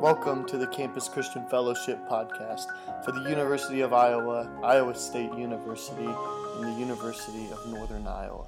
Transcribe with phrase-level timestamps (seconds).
[0.00, 2.66] Welcome to the Campus Christian Fellowship podcast
[3.04, 8.46] for the University of Iowa, Iowa State University, and the University of Northern Iowa.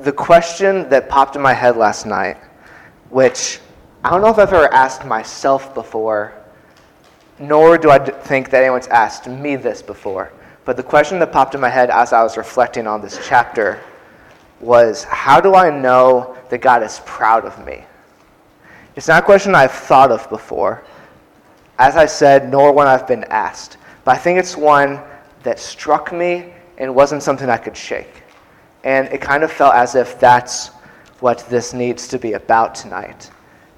[0.00, 2.36] The question that popped in my head last night,
[3.10, 3.60] which
[4.04, 6.34] I don't know if I've ever asked myself before,
[7.38, 10.32] nor do I think that anyone's asked me this before,
[10.68, 13.80] but the question that popped in my head as I was reflecting on this chapter
[14.60, 17.84] was how do I know that God is proud of me?
[18.94, 20.84] It's not a question I've thought of before,
[21.78, 25.00] as I said, nor one I've been asked, but I think it's one
[25.42, 28.22] that struck me and wasn't something I could shake.
[28.84, 30.66] And it kind of felt as if that's
[31.20, 33.30] what this needs to be about tonight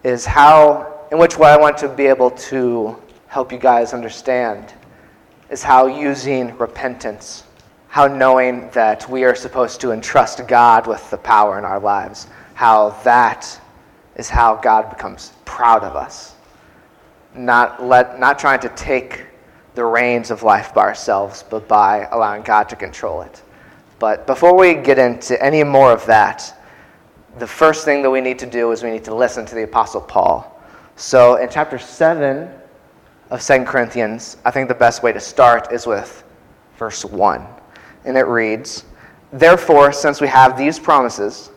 [0.02, 4.74] is how, in which way I want to be able to help you guys understand
[5.50, 7.44] is how using repentance,
[7.88, 12.28] how knowing that we are supposed to entrust God with the power in our lives,
[12.54, 13.60] how that
[14.16, 16.34] is how God becomes proud of us.
[17.34, 19.26] Not, let, not trying to take
[19.74, 23.42] the reins of life by ourselves, but by allowing God to control it.
[23.98, 26.56] But before we get into any more of that,
[27.38, 29.62] the first thing that we need to do is we need to listen to the
[29.64, 30.60] Apostle Paul.
[30.96, 32.50] So in chapter 7
[33.30, 36.24] of 2 Corinthians, I think the best way to start is with
[36.76, 37.46] verse 1.
[38.04, 38.84] And it reads
[39.32, 41.50] Therefore, since we have these promises,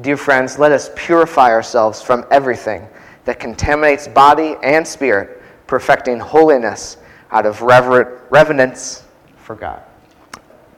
[0.00, 2.88] dear friends, let us purify ourselves from everything
[3.26, 6.96] that contaminates body and spirit, perfecting holiness
[7.30, 9.04] out of rever- reverence
[9.36, 9.82] for God.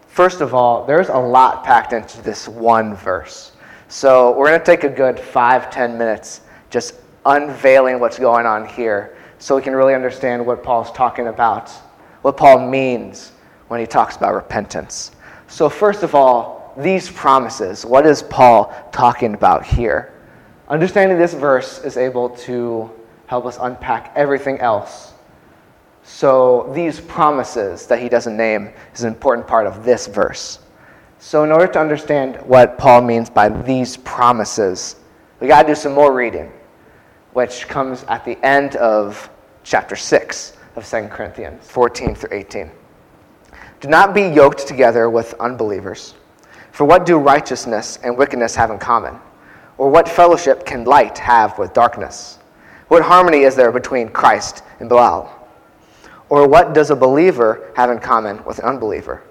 [0.09, 3.53] First of all, there's a lot packed into this one verse.
[3.87, 6.41] So we're going to take a good five, ten minutes
[6.71, 6.95] just
[7.27, 11.71] unveiling what's going on here so we can really understand what Paul's talking about,
[12.21, 13.33] what Paul means
[13.69, 15.13] when he talks about repentance.
[15.49, 20.13] So, first of all, these promises, what is Paul talking about here?
[20.69, 22.91] Understanding this verse is able to
[23.27, 25.15] help us unpack everything else.
[26.03, 30.59] So, these promises that he doesn't name is an important part of this verse.
[31.19, 34.97] So, in order to understand what Paul means by these promises,
[35.41, 36.53] we got to do some more reading,
[37.33, 39.31] which comes at the end of
[39.63, 42.71] chapter 6 of 2 Corinthians 14 through 18.
[43.81, 46.15] Do not be yoked together with unbelievers.
[46.73, 49.19] For what do righteousness and wickedness have in common?
[49.79, 52.39] Or what fellowship can light have with darkness?
[52.89, 55.31] What harmony is there between Christ and Belial?
[56.29, 59.23] Or what does a believer have in common with an unbeliever?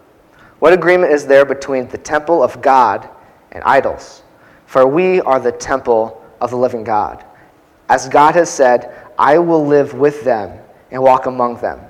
[0.59, 3.09] What agreement is there between the temple of God
[3.51, 4.23] and idols?
[4.65, 7.23] For we are the temple of the living God.
[7.89, 10.59] As God has said, I will live with them
[10.91, 11.81] and walk among them,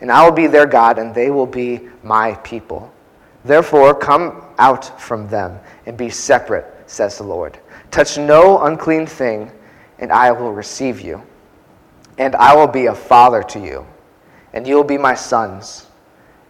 [0.00, 2.92] and I will be their God, and they will be my people.
[3.44, 7.58] Therefore, come out from them and be separate, says the Lord.
[7.90, 9.50] Touch no unclean thing,
[9.98, 11.22] and I will receive you.
[12.18, 13.86] And I will be a father to you,
[14.52, 15.86] and you will be my sons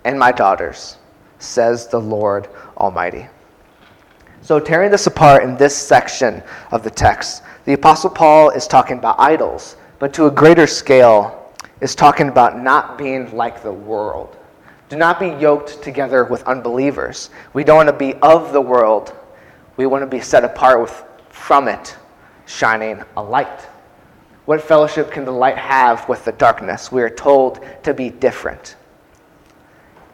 [0.04, 0.96] and my daughters,
[1.38, 3.26] says the Lord Almighty.
[4.42, 6.42] So, tearing this apart in this section
[6.72, 11.38] of the text, the Apostle Paul is talking about idols, but to a greater scale,
[11.80, 14.36] is talking about not being like the world.
[14.88, 17.30] Do not be yoked together with unbelievers.
[17.54, 19.14] We don't want to be of the world.
[19.76, 21.96] We want to be set apart with, from it,
[22.46, 23.62] shining a light.
[24.44, 26.92] What fellowship can the light have with the darkness?
[26.92, 28.76] We are told to be different.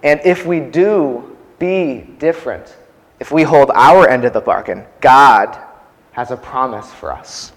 [0.03, 2.77] And if we do be different,
[3.21, 5.59] if we hold our end of the bargain, God
[6.19, 7.53] has a promise for us.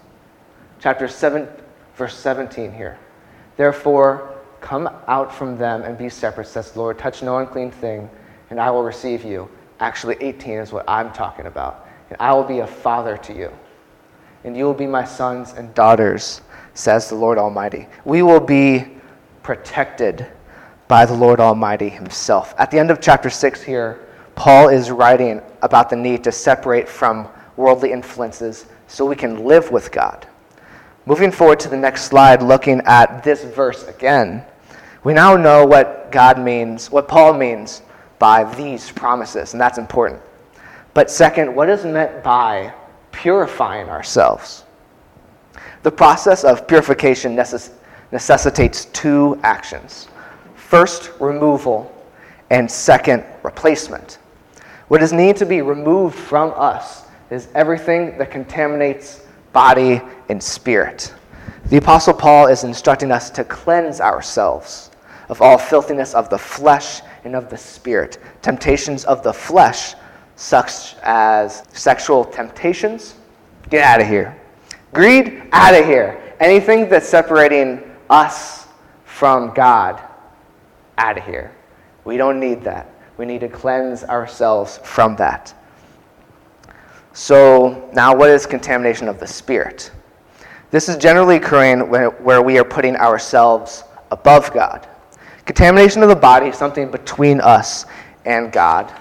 [0.79, 1.47] Chapter 7,
[1.95, 2.95] verse 17 here.
[3.57, 6.99] Therefore, come out from them and be separate, says the Lord.
[6.99, 8.07] Touch no unclean thing,
[8.51, 9.49] and I will receive you.
[9.79, 11.87] Actually, 18 is what I'm talking about.
[12.11, 13.51] And I will be a father to you.
[14.43, 16.41] And you will be my sons and daughters,
[16.75, 17.87] says the Lord Almighty.
[18.05, 18.85] We will be
[19.41, 20.27] protected
[20.87, 22.53] by the Lord Almighty Himself.
[22.59, 24.05] At the end of chapter 6 here,
[24.35, 27.27] Paul is writing about the need to separate from
[27.61, 30.27] worldly influences so we can live with God.
[31.05, 34.43] Moving forward to the next slide, looking at this verse again,
[35.03, 37.81] we now know what God means, what Paul means
[38.19, 40.21] by these promises, and that's important.
[40.93, 42.73] But second, what is meant by
[43.11, 44.65] purifying ourselves?
[45.83, 47.71] The process of purification necess-
[48.11, 50.07] necessitates two actions
[50.55, 51.91] first, removal,
[52.49, 54.19] and second, replacement.
[54.87, 61.13] What is needed to be removed from us is everything that contaminates body and spirit.
[61.67, 64.91] The Apostle Paul is instructing us to cleanse ourselves
[65.29, 68.17] of all filthiness of the flesh and of the spirit.
[68.41, 69.95] Temptations of the flesh,
[70.35, 73.15] such as sexual temptations,
[73.69, 74.37] get out of here.
[74.93, 76.35] Greed, out of here.
[76.41, 78.67] Anything that's separating us
[79.05, 80.01] from God,
[80.97, 81.55] out of here.
[82.03, 82.93] We don't need that.
[83.17, 85.53] We need to cleanse ourselves from that.
[87.13, 89.91] So, now what is contamination of the spirit?
[90.71, 94.87] This is generally occurring where we are putting ourselves above God.
[95.45, 97.85] Contamination of the body is something between us
[98.25, 98.93] and God.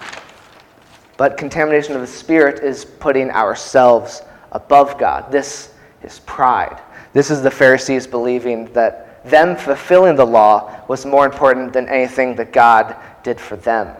[1.16, 5.30] But contamination of the spirit is putting ourselves above God.
[5.30, 5.72] This
[6.02, 6.80] is pride.
[7.12, 12.34] This is the Pharisees believing that them fulfilling the law was more important than anything
[12.36, 13.94] that God did for them.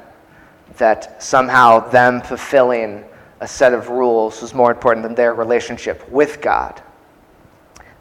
[0.78, 3.04] That somehow them fulfilling
[3.40, 6.82] a set of rules was more important than their relationship with God.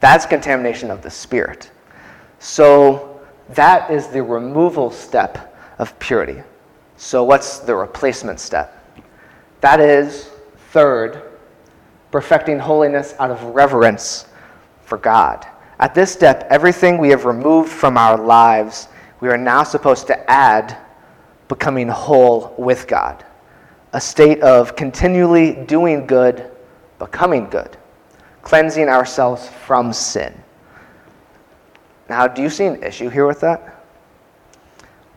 [0.00, 1.70] That's contamination of the spirit.
[2.38, 3.20] So
[3.50, 6.42] that is the removal step of purity.
[6.96, 8.76] So what's the replacement step?
[9.60, 10.30] That is,
[10.70, 11.22] third,
[12.10, 14.26] perfecting holiness out of reverence
[14.84, 15.46] for God.
[15.78, 18.88] At this step, everything we have removed from our lives,
[19.20, 20.76] we are now supposed to add
[21.48, 23.24] becoming whole with God.
[23.92, 26.50] A state of continually doing good,
[26.98, 27.76] becoming good
[28.42, 30.34] cleansing ourselves from sin.
[32.08, 33.84] Now, do you see an issue here with that?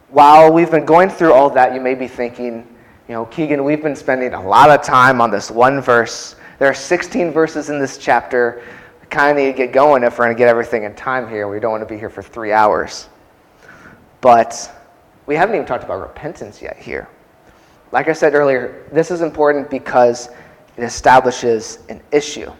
[0.09, 2.67] While we've been going through all that, you may be thinking,
[3.07, 6.35] you know, Keegan, we've been spending a lot of time on this one verse.
[6.59, 8.63] There are 16 verses in this chapter.
[9.01, 11.27] We kind of need to get going if we're going to get everything in time
[11.27, 11.47] here.
[11.47, 13.09] We don't want to be here for three hours.
[14.21, 14.71] But
[15.25, 17.09] we haven't even talked about repentance yet here.
[17.93, 20.29] Like I said earlier, this is important because
[20.77, 22.51] it establishes an issue.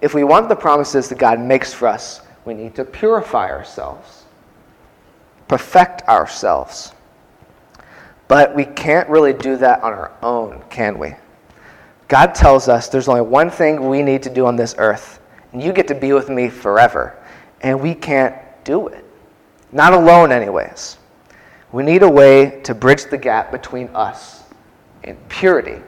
[0.00, 4.24] If we want the promises that God makes for us, we need to purify ourselves,
[5.48, 6.92] perfect ourselves.
[8.26, 11.14] But we can't really do that on our own, can we?
[12.08, 15.20] God tells us there's only one thing we need to do on this earth,
[15.52, 17.22] and you get to be with me forever.
[17.60, 18.34] And we can't
[18.64, 19.04] do it.
[19.72, 20.96] Not alone, anyways.
[21.74, 24.44] We need a way to bridge the gap between us
[25.02, 25.82] and purity.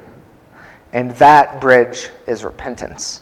[0.92, 3.20] And that bridge is repentance.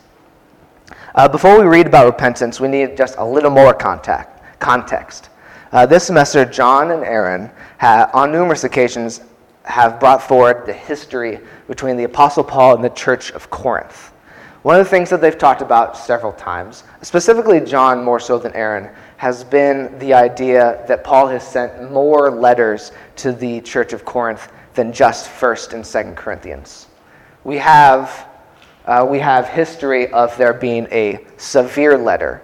[1.15, 5.29] Uh, before we read about repentance, we need just a little more contact, context.
[5.73, 9.21] Uh, this semester, John and Aaron, have, on numerous occasions,
[9.65, 14.11] have brought forward the history between the Apostle Paul and the Church of Corinth.
[14.63, 18.55] One of the things that they've talked about several times, specifically John more so than
[18.55, 24.05] Aaron, has been the idea that Paul has sent more letters to the Church of
[24.05, 26.89] Corinth than just 1st and 2nd Corinthians.
[27.45, 28.29] We have
[28.87, 32.43] uh, we have history of there being a severe letter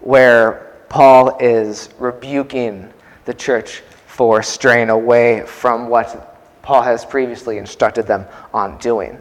[0.00, 2.92] where Paul is rebuking
[3.24, 9.18] the church for straying away from what Paul has previously instructed them on doing.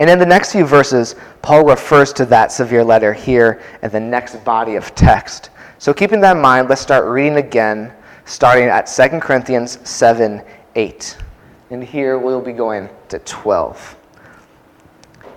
[0.00, 4.00] And in the next few verses, Paul refers to that severe letter here in the
[4.00, 5.50] next body of text.
[5.80, 7.90] So, keeping that in mind, let's start reading again,
[8.26, 10.42] starting at 2 Corinthians 7
[10.74, 11.16] 8.
[11.70, 13.96] And here we'll be going to 12.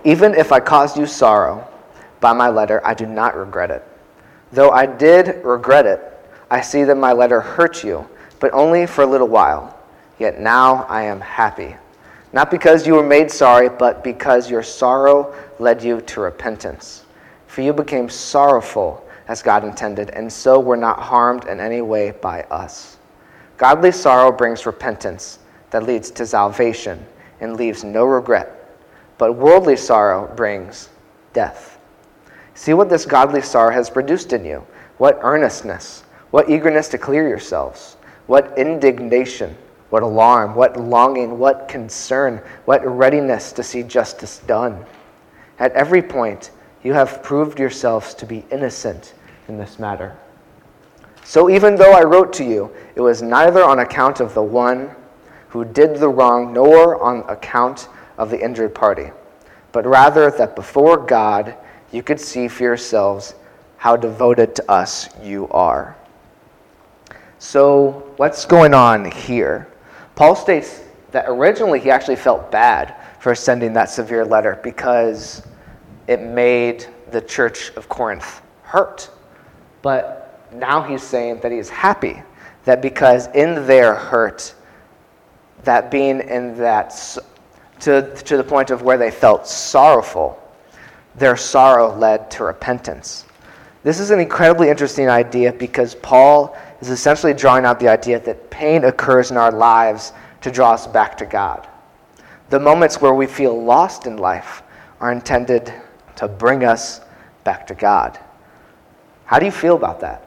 [0.04, 1.66] Even if I caused you sorrow
[2.20, 3.88] by my letter, I do not regret it.
[4.52, 6.02] Though I did regret it,
[6.50, 8.06] I see that my letter hurt you,
[8.38, 9.78] but only for a little while.
[10.18, 11.74] Yet now I am happy.
[12.34, 17.06] Not because you were made sorry, but because your sorrow led you to repentance.
[17.46, 22.10] For you became sorrowful as God intended, and so were not harmed in any way
[22.10, 22.98] by us.
[23.56, 25.38] Godly sorrow brings repentance
[25.70, 27.04] that leads to salvation
[27.40, 28.64] and leaves no regret
[29.18, 30.88] but worldly sorrow brings
[31.32, 31.78] death.
[32.54, 34.64] See what this godly sorrow has produced in you.
[34.98, 39.56] What earnestness, what eagerness to clear yourselves, what indignation,
[39.90, 44.84] what alarm, what longing, what concern, what readiness to see justice done.
[45.58, 46.50] At every point,
[46.84, 49.14] you have proved yourselves to be innocent
[49.48, 50.16] in this matter.
[51.24, 54.94] So even though I wrote to you, it was neither on account of the one
[55.48, 57.88] who did the wrong nor on account
[58.18, 59.10] of the injured party,
[59.72, 61.56] but rather that before God
[61.90, 63.34] you could see for yourselves
[63.78, 65.96] how devoted to us you are.
[67.38, 69.68] So, what's going on here?
[70.14, 75.42] Paul states that originally he actually felt bad for sending that severe letter because
[76.06, 79.10] it made the church of Corinth hurt.
[79.82, 82.22] But now he's saying that he's happy
[82.64, 84.54] that because in their hurt,
[85.64, 87.18] that being in that
[87.80, 90.40] to, to the point of where they felt sorrowful.
[91.16, 93.26] Their sorrow led to repentance.
[93.82, 98.50] This is an incredibly interesting idea because Paul is essentially drawing out the idea that
[98.50, 101.68] pain occurs in our lives to draw us back to God.
[102.48, 104.62] The moments where we feel lost in life
[105.00, 105.72] are intended
[106.16, 107.00] to bring us
[107.44, 108.18] back to God.
[109.24, 110.26] How do you feel about that?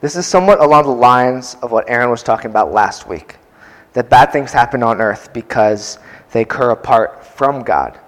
[0.00, 3.36] This is somewhat along the lines of what Aaron was talking about last week
[3.94, 5.98] that bad things happen on earth because
[6.32, 7.98] they occur apart from God.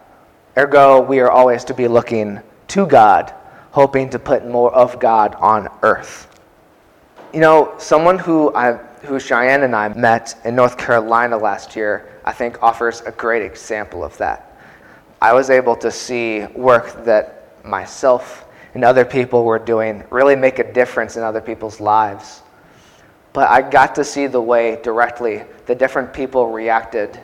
[0.59, 3.33] Ergo, we are always to be looking to God,
[3.71, 6.29] hoping to put more of God on earth.
[7.33, 8.75] You know, someone who I,
[9.05, 13.43] who Cheyenne and I met in North Carolina last year, I think offers a great
[13.43, 14.56] example of that.
[15.21, 18.45] I was able to see work that myself
[18.75, 22.43] and other people were doing really make a difference in other people's lives.
[23.33, 27.19] But I got to see the way directly the different people reacted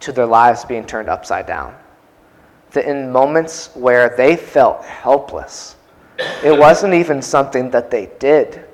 [0.00, 1.74] to their lives being turned upside down.
[2.72, 5.76] That in moments where they felt helpless,
[6.44, 8.64] it wasn't even something that they did,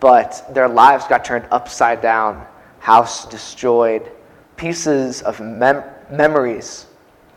[0.00, 2.46] but their lives got turned upside down,
[2.80, 4.10] house destroyed,
[4.56, 6.86] pieces of mem- memories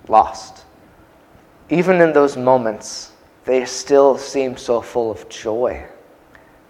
[0.10, 0.64] lost.
[1.69, 5.86] Even in those moments, they still seemed so full of joy.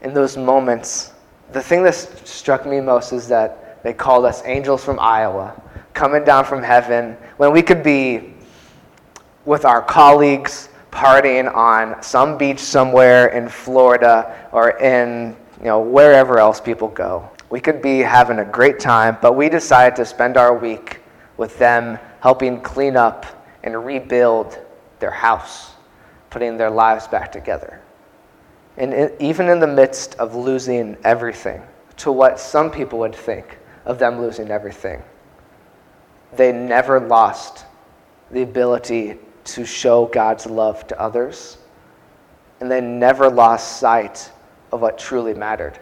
[0.02, 1.14] In those moments,
[1.52, 5.62] the thing that struck me most is that they called us angels from Iowa,
[5.94, 8.34] coming down from heaven, when we could be
[9.46, 16.40] with our colleagues partying on some beach somewhere in Florida or in you know wherever
[16.40, 17.30] else people go.
[17.50, 21.02] We could be having a great time, but we decided to spend our week
[21.38, 23.26] with them helping clean up
[23.64, 24.65] and rebuild
[25.06, 25.76] their house,
[26.32, 27.80] putting their lives back together.
[28.76, 31.62] And even in the midst of losing everything,
[31.98, 35.04] to what some people would think of them losing everything,
[36.36, 37.66] they never lost
[38.32, 41.60] the ability to show God's love to others.
[42.60, 44.32] And they never lost sight
[44.72, 45.78] of what truly mattered.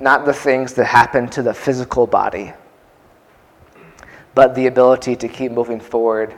[0.00, 2.52] Not the things that happened to the physical body,
[4.34, 6.34] but the ability to keep moving forward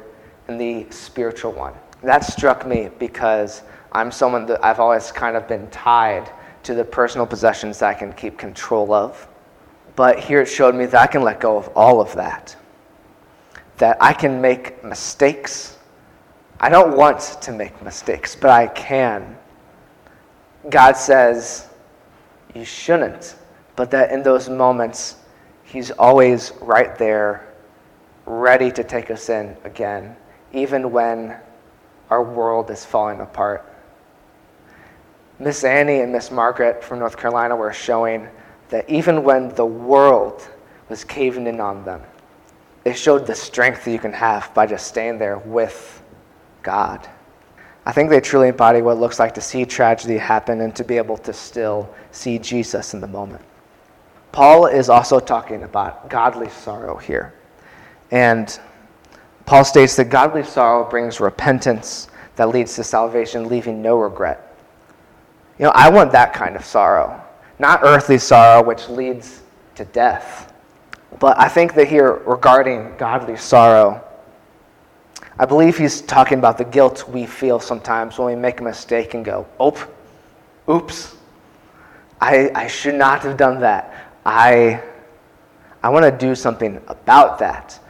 [0.47, 1.73] in the spiritual one.
[2.03, 3.63] That struck me because
[3.93, 6.31] I'm someone that I've always kind of been tied
[6.63, 9.27] to the personal possessions that I can keep control of.
[9.97, 12.55] But here it showed me that I can let go of all of that.
[13.79, 15.79] That I can make mistakes.
[16.61, 19.37] I don't want to make mistakes, but I can.
[20.71, 21.69] God says,
[22.55, 23.37] you shouldn't.
[23.77, 25.17] But that in those moments,
[25.65, 27.53] He's always right there,
[28.25, 30.17] ready to take us in again,
[30.53, 31.37] even when
[32.11, 33.65] our world is falling apart.
[35.39, 38.29] Miss Annie and Miss Margaret from North Carolina were showing
[38.71, 40.49] that even when the world
[40.89, 42.03] was caving in on them,
[42.85, 46.03] they showed the strength that you can have by just staying there with
[46.63, 47.09] God.
[47.87, 50.85] I think they truly embody what it looks like to see tragedy happen and to
[50.85, 53.43] be able to still see Jesus in the moment.
[54.33, 57.33] Paul is also talking about godly sorrow here.
[58.11, 58.59] And
[59.49, 64.55] Paul states that godly sorrow brings repentance that leads to salvation, leaving no regret.
[65.59, 67.19] You know, I want that kind of sorrow,
[67.59, 69.41] not earthly sorrow, which leads
[69.77, 70.53] to death.
[71.19, 74.05] But I think that here, regarding godly sorrow,
[75.39, 79.15] I believe he's talking about the guilt we feel sometimes when we make a mistake
[79.15, 79.79] and go, "Oop,
[80.69, 81.17] oops,
[82.21, 84.13] I, I should not have done that.
[84.27, 84.83] I,
[85.83, 87.81] I want to do something about that.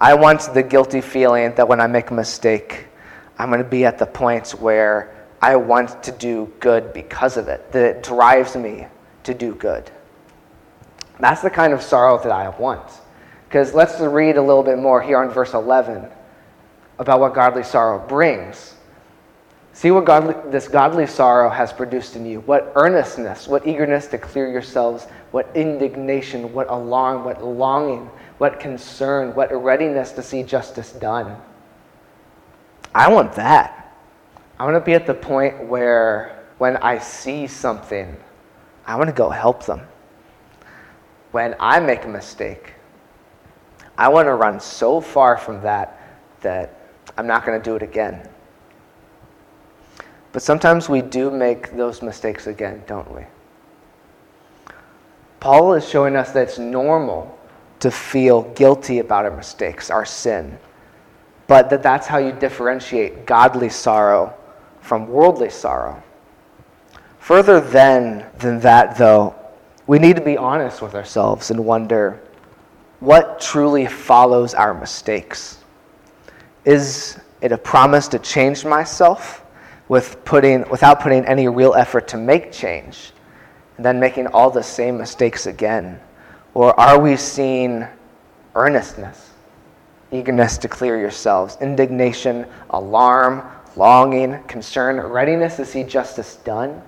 [0.00, 2.86] I want the guilty feeling that when I make a mistake,
[3.38, 7.48] I'm going to be at the point where I want to do good because of
[7.48, 8.86] it, that it drives me
[9.24, 9.90] to do good.
[11.18, 12.90] That's the kind of sorrow that I want.
[13.48, 16.06] Because let's read a little bit more here on verse 11
[16.98, 18.74] about what godly sorrow brings.
[19.72, 22.40] See what godly, this godly sorrow has produced in you.
[22.40, 29.34] What earnestness, what eagerness to clear yourselves, what indignation, what alarm, what longing, what concern,
[29.34, 31.36] what readiness to see justice done.
[32.94, 33.96] I want that.
[34.58, 38.16] I want to be at the point where when I see something,
[38.86, 39.82] I want to go help them.
[41.32, 42.74] When I make a mistake,
[43.98, 46.00] I want to run so far from that
[46.40, 46.78] that
[47.16, 48.28] I'm not going to do it again.
[50.32, 53.22] But sometimes we do make those mistakes again, don't we?
[55.40, 57.38] Paul is showing us that it's normal
[57.80, 60.58] to feel guilty about our mistakes, our sin,
[61.46, 64.34] but that that's how you differentiate godly sorrow
[64.80, 66.02] from worldly sorrow.
[67.18, 69.34] Further than, than that, though,
[69.86, 72.22] we need to be honest with ourselves and wonder
[73.00, 75.58] what truly follows our mistakes.
[76.64, 79.44] Is it a promise to change myself
[79.88, 83.12] with putting, without putting any real effort to make change?
[83.76, 86.00] and then making all the same mistakes again?
[86.56, 87.86] Or are we seeing
[88.54, 89.32] earnestness,
[90.10, 93.46] eagerness to clear yourselves, indignation, alarm,
[93.76, 96.80] longing, concern, readiness to see justice done?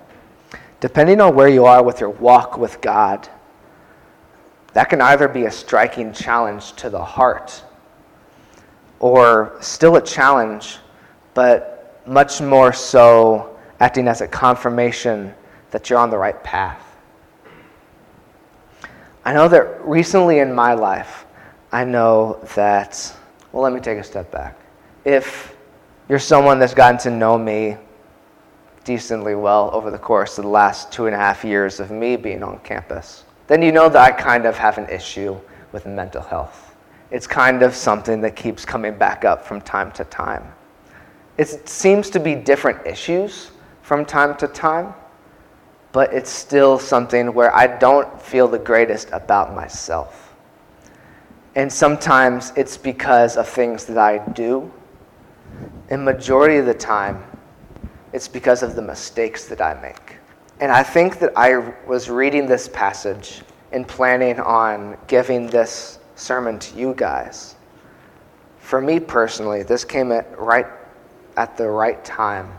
[0.81, 3.29] Depending on where you are with your walk with God,
[4.73, 7.63] that can either be a striking challenge to the heart
[9.01, 10.79] or still a challenge,
[11.35, 15.35] but much more so acting as a confirmation
[15.73, 16.88] that you're on the right path.
[19.29, 21.27] I know that recently in my life,
[21.71, 23.15] I know that,
[23.53, 24.59] well, let me take a step back.
[25.05, 25.55] If
[26.09, 27.77] you're someone that's gotten to know me
[28.85, 32.17] decently well over the course of the last two and a half years of me
[32.17, 35.39] being on campus, then you know that I kind of have an issue
[35.73, 36.75] with mental health.
[37.11, 40.51] It's kind of something that keeps coming back up from time to time.
[41.37, 43.51] It seems to be different issues
[43.83, 44.95] from time to time,
[45.93, 50.35] but it's still something where I don't feel the greatest about myself.
[51.55, 54.71] And sometimes it's because of things that I do.
[55.89, 57.25] And majority of the time,
[58.13, 60.17] it's because of the mistakes that I make.
[60.61, 63.43] And I think that I was reading this passage
[63.73, 67.55] and planning on giving this sermon to you guys.
[68.59, 70.67] For me personally, this came at right
[71.37, 72.53] at the right time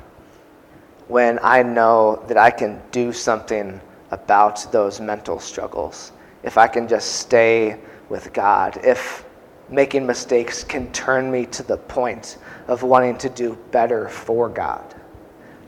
[1.10, 6.12] when I know that I can do something about those mental struggles.
[6.44, 9.26] If I can just stay with God, if
[9.70, 12.38] making mistakes can turn me to the point
[12.68, 14.96] of wanting to do better for God.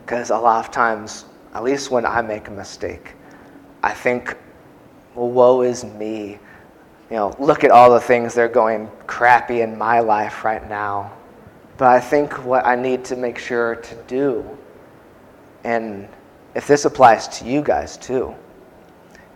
[0.04, 3.14] Because a lot of times, at least when I make a mistake,
[3.82, 4.36] I think,
[5.14, 6.38] well, woe is me.
[7.10, 10.66] You know, look at all the things that are going crappy in my life right
[10.68, 11.12] now.
[11.76, 14.58] But I think what I need to make sure to do,
[15.64, 16.08] and
[16.54, 18.34] if this applies to you guys too,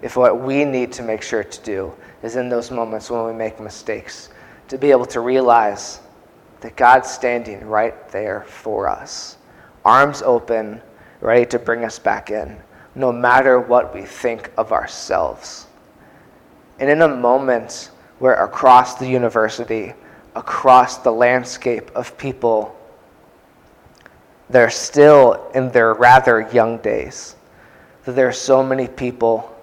[0.02, 1.92] if what we need to make sure to do
[2.23, 4.28] is in those moments when we make mistakes,
[4.68, 6.00] to be able to realize
[6.60, 9.39] that God's standing right there for us,
[9.84, 10.80] arms open,
[11.21, 12.56] ready to bring us back in,
[12.95, 15.67] no matter what we think of ourselves.
[16.78, 19.95] And in a moment where across the university,
[20.34, 22.75] across the landscape of people,
[24.49, 27.35] they're still in their rather young days,
[28.04, 29.54] that there are so many people,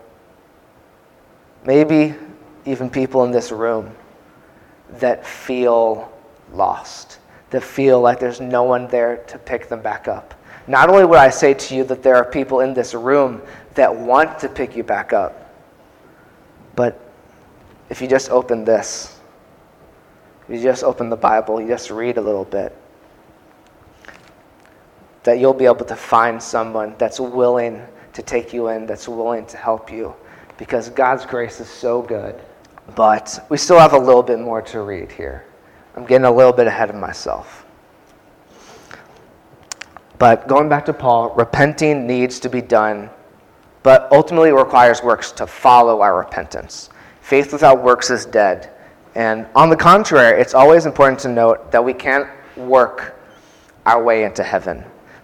[1.65, 2.15] maybe
[2.65, 3.95] even people in this room,
[4.99, 6.11] that feel
[6.53, 7.19] lost,
[7.49, 10.33] that feel like there's no one there to pick them back up.
[10.67, 13.41] Not only would I say to you that there are people in this room
[13.73, 15.53] that want to pick you back up,
[16.75, 16.99] but
[17.89, 19.19] if you just open this,
[20.47, 22.75] if you just open the Bible, you just read a little bit,
[25.23, 27.81] that you'll be able to find someone that's willing
[28.13, 30.13] to take you in, that's willing to help you,
[30.57, 32.39] because God's grace is so good.
[32.95, 35.45] But we still have a little bit more to read here.
[35.95, 37.65] I'm getting a little bit ahead of myself.
[40.19, 43.09] But going back to Paul, repenting needs to be done,
[43.83, 46.89] but ultimately requires works to follow our repentance.
[47.21, 48.69] Faith without works is dead.
[49.15, 53.19] And on the contrary, it's always important to note that we can't work
[53.85, 54.83] our way into heaven,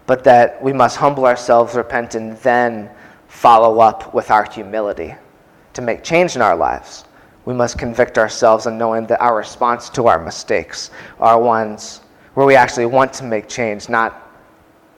[0.09, 2.89] but that we must humble ourselves, repent, and then
[3.27, 5.13] follow up with our humility
[5.73, 7.05] to make change in our lives
[7.49, 12.01] we must convict ourselves in knowing that our response to our mistakes are ones
[12.35, 14.13] where we actually want to make change, not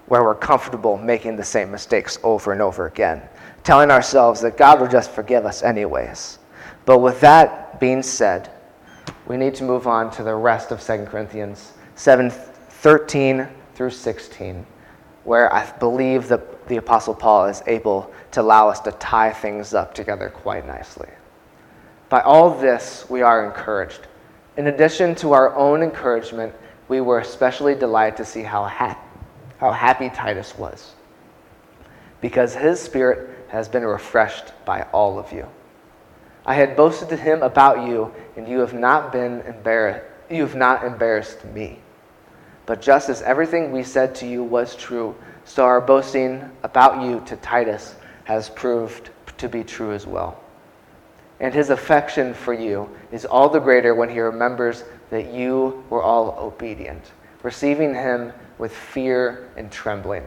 [0.08, 3.21] where we're comfortable making the same mistakes over and over again.
[3.63, 6.39] Telling ourselves that God will just forgive us anyways.
[6.86, 8.52] But with that being said,
[9.28, 14.65] we need to move on to the rest of 2 Corinthians 7 13 through 16,
[15.23, 19.73] where I believe that the Apostle Paul is able to allow us to tie things
[19.73, 21.10] up together quite nicely.
[22.10, 24.07] By all this, we are encouraged.
[24.57, 26.53] In addition to our own encouragement,
[26.88, 28.99] we were especially delighted to see how, ha-
[29.60, 30.93] how happy Titus was,
[32.19, 35.47] because his spirit has been refreshed by all of you.
[36.45, 40.05] I had boasted to him about you, and you have not been embarrassed.
[40.29, 41.79] You have not embarrassed me.
[42.71, 47.21] But just as everything we said to you was true, so our boasting about you
[47.25, 50.41] to Titus has proved to be true as well
[51.41, 56.03] and his affection for you is all the greater when he remembers that you were
[56.03, 60.23] all obedient, receiving him with fear and trembling.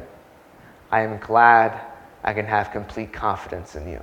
[0.91, 1.81] I am glad
[2.25, 4.03] I can have complete confidence in you.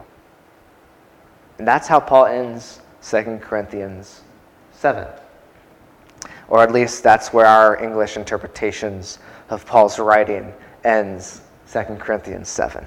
[1.59, 4.21] And that's how Paul ends 2 Corinthians
[4.71, 5.05] 7.
[6.51, 12.85] Or at least that's where our English interpretations of Paul's writing ends 2 Corinthians 7.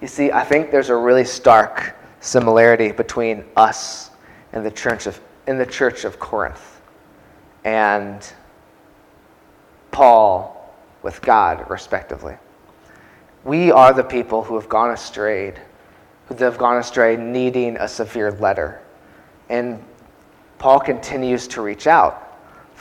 [0.00, 4.10] You see, I think there's a really stark similarity between us
[4.52, 6.80] and the church of, in the church of Corinth
[7.62, 8.32] and
[9.92, 12.34] Paul with God, respectively.
[13.44, 15.54] We are the people who have gone astray,
[16.26, 18.82] who have gone astray needing a severe letter.
[19.48, 19.84] And
[20.58, 22.31] Paul continues to reach out,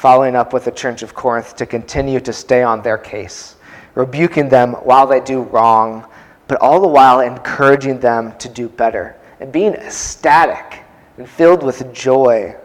[0.02, 3.56] following up with the church of Corinth to continue to stay on their case,
[3.94, 6.04] rebuking them while they do wrong,
[6.48, 10.82] but all the while encouraging them to do better and being ecstatic
[11.20, 12.56] and filled with joy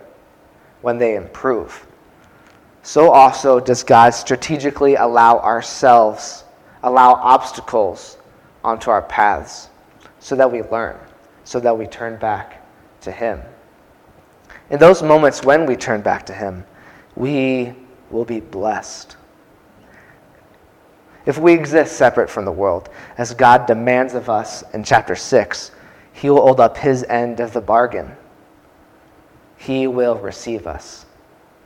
[0.80, 1.86] when they improve.
[2.82, 6.44] So also does God strategically allow ourselves,
[6.84, 8.16] allow obstacles
[8.64, 9.68] onto our paths
[10.20, 10.96] so that we learn,
[11.44, 12.66] so that we turn back
[13.02, 13.42] to Him.
[14.70, 16.64] In those moments when we turn back to Him,
[17.16, 17.72] we
[18.10, 19.16] will be blessed.
[21.24, 25.72] If we exist separate from the world, as God demands of us in chapter 6,
[26.12, 28.12] He will hold up His end of the bargain.
[29.56, 31.06] He will receive us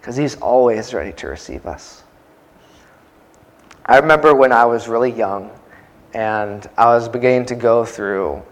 [0.01, 2.05] because He's always ready to receive us.
[3.85, 5.51] I remember when I was really young
[6.15, 8.43] and I was beginning to go through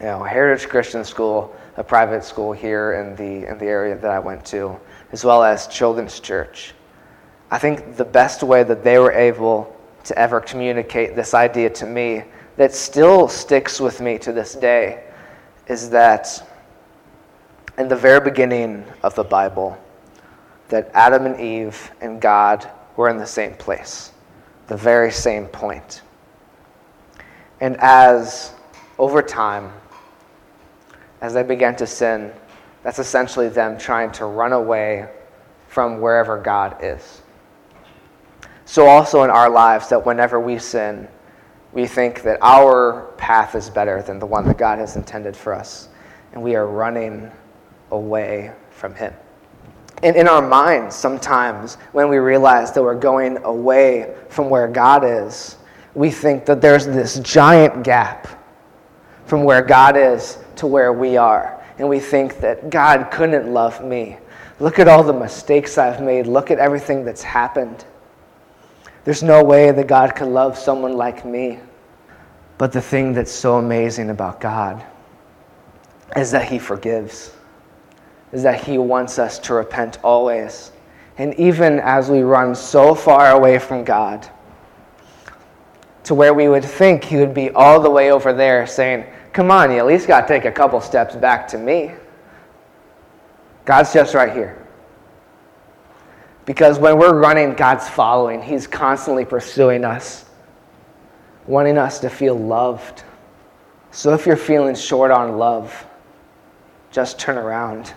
[0.00, 4.10] you know, Heritage Christian School a private school here in the, in the area that
[4.10, 4.78] I went to,
[5.12, 6.74] as well as Children's Church.
[7.50, 11.86] I think the best way that they were able to ever communicate this idea to
[11.86, 12.24] me
[12.56, 15.04] that still sticks with me to this day
[15.68, 16.48] is that
[17.78, 19.78] in the very beginning of the Bible,
[20.68, 24.12] that Adam and Eve and God were in the same place,
[24.66, 26.02] the very same point.
[27.60, 28.52] And as
[28.98, 29.72] over time,
[31.20, 32.32] as they began to sin,
[32.82, 35.08] that's essentially them trying to run away
[35.68, 37.22] from wherever God is.
[38.64, 41.08] So, also in our lives, that whenever we sin,
[41.72, 45.54] we think that our path is better than the one that God has intended for
[45.54, 45.88] us,
[46.32, 47.30] and we are running
[47.90, 49.12] away from Him.
[50.02, 55.04] And in our minds, sometimes when we realize that we're going away from where God
[55.04, 55.56] is,
[55.94, 58.26] we think that there's this giant gap
[59.26, 61.61] from where God is to where we are.
[61.82, 64.16] And we think that God couldn't love me.
[64.60, 66.28] Look at all the mistakes I've made.
[66.28, 67.84] Look at everything that's happened.
[69.02, 71.58] There's no way that God could love someone like me.
[72.56, 74.86] But the thing that's so amazing about God
[76.14, 77.34] is that He forgives,
[78.30, 80.70] is that He wants us to repent always.
[81.18, 84.30] And even as we run so far away from God,
[86.04, 89.50] to where we would think He would be all the way over there saying, Come
[89.50, 91.92] on, you at least got to take a couple steps back to me.
[93.64, 94.58] God's just right here.
[96.44, 98.42] Because when we're running, God's following.
[98.42, 100.26] He's constantly pursuing us,
[101.46, 103.04] wanting us to feel loved.
[103.90, 105.86] So if you're feeling short on love,
[106.90, 107.94] just turn around.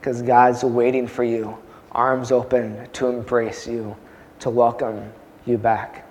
[0.00, 1.56] Because God's waiting for you,
[1.92, 3.94] arms open to embrace you,
[4.40, 5.12] to welcome
[5.44, 6.08] you back.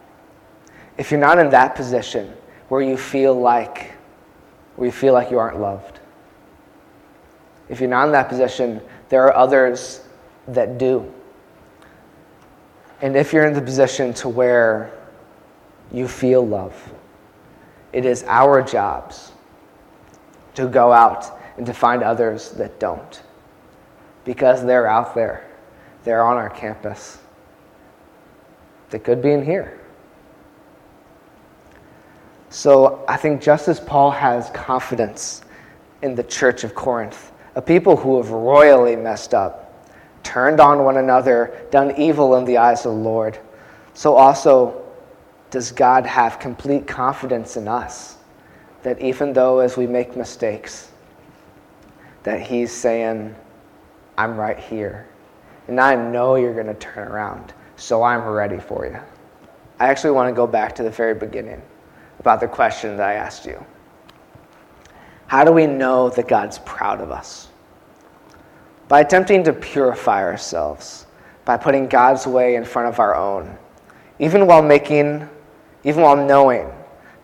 [0.97, 2.34] If you're not in that position,
[2.71, 3.91] where you feel like
[4.77, 5.99] where you feel like you aren't loved.
[7.67, 8.79] If you're not in that position,
[9.10, 10.07] there are others
[10.47, 11.13] that do.
[13.01, 14.89] And if you're in the position to where
[15.91, 16.73] you feel love,
[17.91, 19.34] it is our jobs
[20.53, 23.21] to go out and to find others that don't.
[24.23, 25.45] Because they're out there,
[26.05, 27.17] they're on our campus.
[28.91, 29.81] They could be in here.
[32.51, 35.41] So I think just as Paul has confidence
[36.01, 39.89] in the church of Corinth, a people who have royally messed up,
[40.21, 43.39] turned on one another, done evil in the eyes of the Lord,
[43.93, 44.83] so also
[45.49, 48.17] does God have complete confidence in us
[48.83, 50.91] that even though as we make mistakes,
[52.23, 53.33] that He's saying,
[54.17, 55.07] I'm right here.
[55.69, 58.99] And I know you're going to turn around, so I'm ready for you.
[59.79, 61.61] I actually want to go back to the very beginning
[62.21, 63.65] about the question that I asked you.
[65.25, 67.47] How do we know that God's proud of us?
[68.88, 71.07] By attempting to purify ourselves,
[71.45, 73.57] by putting God's way in front of our own,
[74.19, 75.27] even while making,
[75.84, 76.71] even while knowing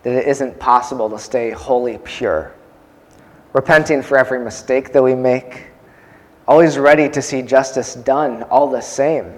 [0.02, 2.52] that it isn't possible to stay wholly pure.
[3.52, 5.68] Repenting for every mistake that we make,
[6.48, 9.32] always ready to see justice done all the same.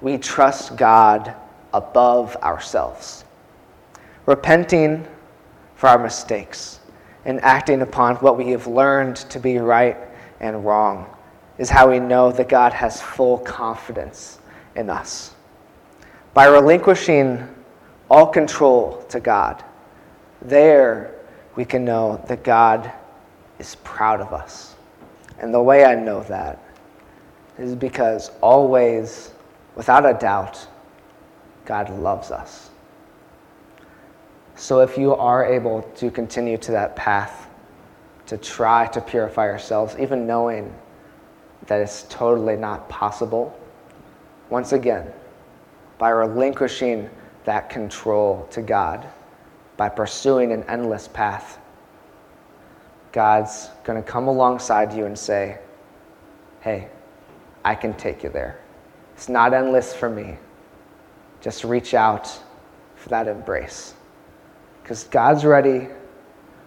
[0.00, 1.34] We trust God
[1.74, 3.23] above ourselves
[4.26, 5.06] repenting
[5.76, 6.80] for our mistakes
[7.24, 9.96] and acting upon what we have learned to be right
[10.40, 11.06] and wrong
[11.58, 14.38] is how we know that God has full confidence
[14.76, 15.34] in us.
[16.32, 17.48] By relinquishing
[18.10, 19.64] all control to God.
[20.42, 21.14] There
[21.56, 22.92] we can know that God
[23.58, 24.74] is proud of us.
[25.38, 26.58] And the way I know that
[27.58, 29.32] is because always,
[29.74, 30.66] without a doubt,
[31.64, 32.70] God loves us.
[34.56, 37.48] So if you are able to continue to that path,
[38.26, 40.72] to try to purify yourselves, even knowing
[41.66, 43.58] that it's totally not possible,
[44.50, 45.12] once again,
[45.98, 47.10] by relinquishing
[47.44, 49.06] that control to God,
[49.76, 51.58] by pursuing an endless path,
[53.12, 55.58] God's going to come alongside you and say,
[56.60, 56.88] Hey,
[57.64, 58.60] I can take you there.
[59.14, 60.38] It's not endless for me.
[61.40, 62.26] Just reach out
[62.96, 63.94] for that embrace.
[64.84, 65.88] Because God's ready,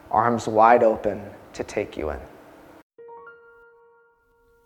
[0.10, 1.21] arms wide open
[1.53, 2.19] to take you in.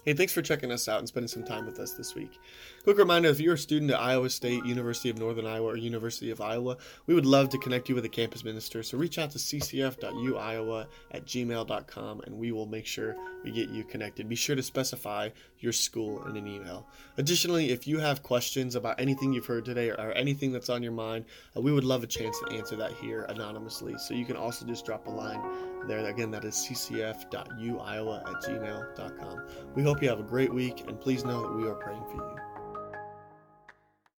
[0.03, 2.39] Hey, thanks for checking us out and spending some time with us this week.
[2.83, 6.31] Quick reminder if you're a student at Iowa State, University of Northern Iowa, or University
[6.31, 8.81] of Iowa, we would love to connect you with a campus minister.
[8.81, 13.83] So reach out to ccf.uiowa at gmail.com and we will make sure we get you
[13.83, 14.27] connected.
[14.27, 16.87] Be sure to specify your school in an email.
[17.19, 20.91] Additionally, if you have questions about anything you've heard today or, anything that's on your
[20.91, 23.95] mind, uh, we would love a chance to answer that here anonymously.
[23.99, 25.41] So you can also just drop a line
[25.87, 26.05] there.
[26.05, 29.43] Again, that is ccf.uiowa at gmail.com.
[29.75, 32.15] We hope you have a great week, and please know that we are praying for
[32.15, 32.50] you.